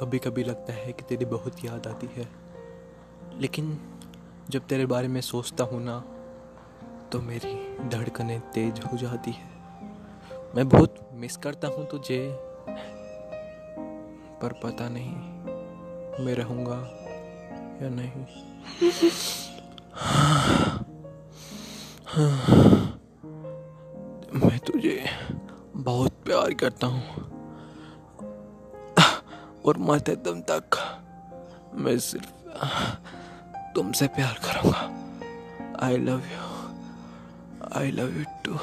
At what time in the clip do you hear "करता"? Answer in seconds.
11.36-11.68, 26.54-26.86